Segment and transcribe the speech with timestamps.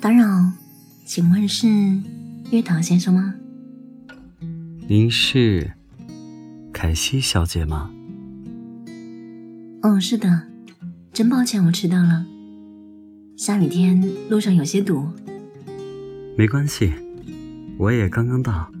[0.00, 0.50] 打扰，
[1.04, 1.68] 请问是
[2.50, 3.34] 月桃先生吗？
[4.88, 5.72] 您是
[6.72, 7.90] 凯西小姐吗？
[9.82, 10.44] 哦，是的，
[11.12, 12.24] 真抱歉我迟到了。
[13.36, 15.06] 下雨天路上有些堵。
[16.34, 16.94] 没关系，
[17.76, 18.72] 我也刚刚到。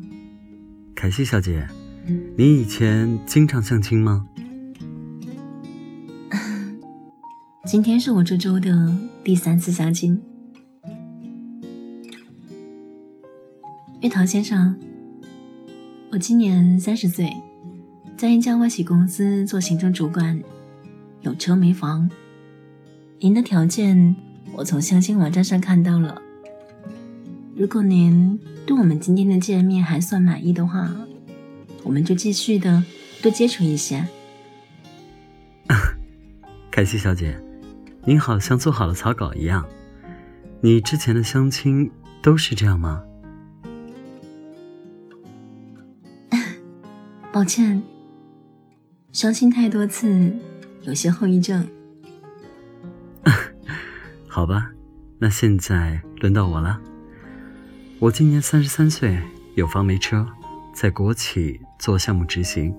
[0.94, 1.68] 凯西小姐，
[2.38, 4.26] 你以前经常相亲吗？
[7.68, 10.18] 今天是我这周的第三次相亲。
[14.02, 14.74] 月桃先生，
[16.10, 17.30] 我今年三十岁，
[18.16, 20.42] 在一家外企公司做行政主管，
[21.20, 22.10] 有车没房。
[23.18, 24.16] 您的条件
[24.54, 26.18] 我从相亲网站上看到了。
[27.54, 30.90] 如果您对我们今天的见面还算满意的话，
[31.82, 32.82] 我们就继续的
[33.20, 34.08] 多接触一些。
[36.72, 37.38] 凯西小姐，
[38.06, 39.68] 您好像做好了草稿一样。
[40.62, 41.90] 你之前的相亲
[42.22, 43.02] 都是这样吗？
[47.32, 47.80] 抱歉，
[49.12, 50.32] 伤心太多次，
[50.82, 51.66] 有些后遗症。
[54.26, 54.72] 好吧，
[55.18, 56.80] 那现在轮到我了。
[58.00, 59.22] 我今年三十三岁，
[59.54, 60.26] 有房没车，
[60.74, 62.74] 在国企做项目执行。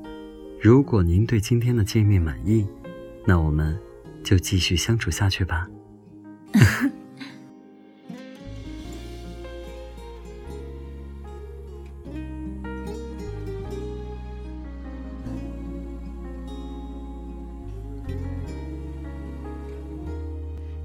[0.59, 2.67] 如果您对今天的见面满意，
[3.25, 3.79] 那我们
[4.21, 5.67] 就继续相处下去吧。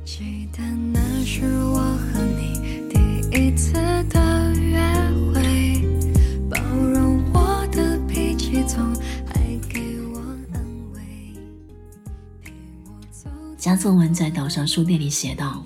[0.06, 0.62] 记得
[0.92, 3.72] 那是我和你第一次
[4.04, 4.78] 的约
[5.34, 5.82] 会，
[6.48, 8.94] 包容我的脾气，总
[9.26, 10.20] 还给我
[10.54, 11.00] 安慰。
[12.40, 12.52] 陪
[12.84, 13.28] 我走
[13.58, 15.64] 加作文在岛上书店里写道：“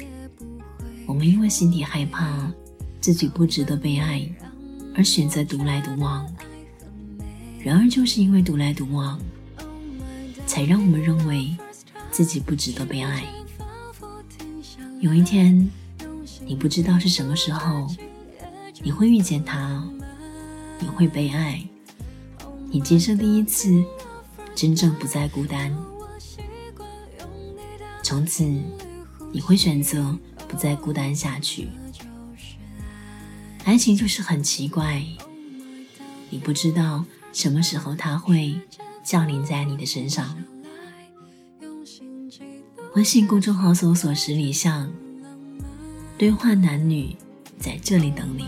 [1.07, 2.51] 我们因为心底害怕
[2.99, 4.27] 自己不值得被爱，
[4.97, 6.27] 而选择独来独往。
[7.63, 9.21] 然而，就是因为独来独往，
[10.47, 11.55] 才让我们认为
[12.11, 13.23] 自己不值得被爱。
[15.01, 15.67] 有一天，
[16.45, 17.87] 你不知道是什么时候，
[18.83, 19.83] 你会遇见他，
[20.79, 21.67] 你会被爱，
[22.71, 23.83] 你今生第一次
[24.55, 25.75] 真正不再孤单。
[28.03, 28.45] 从此，
[29.33, 30.15] 你会选择
[30.47, 31.71] 不再孤单下去。
[33.65, 35.03] 爱情就是很奇怪，
[36.29, 38.61] 你不知道什么时候它会
[39.03, 40.37] 降临在你的身上。
[42.95, 44.91] 微信公众号搜索十里巷，
[46.19, 47.17] 对话男女
[47.59, 48.47] 在这里等你。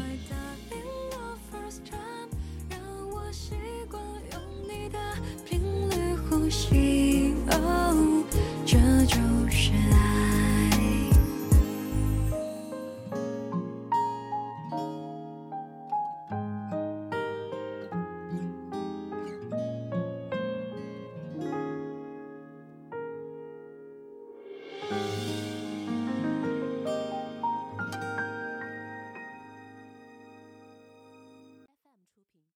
[8.64, 9.16] 这就
[9.50, 10.31] 是爱。